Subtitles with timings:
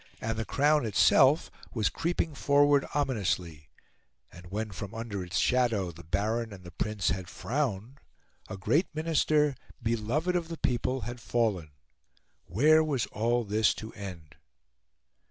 [0.19, 3.69] And the Crown itself was creeping forward ominously;
[4.31, 7.99] and when, from under its shadow, the Baron and the Prince had frowned,
[8.49, 11.69] a great Minister, beloved of the people, had fallen.
[12.47, 14.37] Where was all this to end?